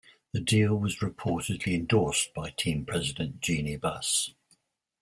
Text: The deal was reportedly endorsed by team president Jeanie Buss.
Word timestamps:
The 0.33 0.39
deal 0.39 0.77
was 0.79 0.97
reportedly 0.97 1.75
endorsed 1.75 2.33
by 2.33 2.49
team 2.49 2.85
president 2.87 3.39
Jeanie 3.39 3.77
Buss. 3.77 4.31